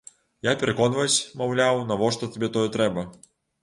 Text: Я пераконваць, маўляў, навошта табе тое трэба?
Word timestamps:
Я 0.47 0.53
пераконваць, 0.63 1.17
маўляў, 1.43 1.85
навошта 1.93 2.35
табе 2.35 2.53
тое 2.59 2.67
трэба? 2.79 3.11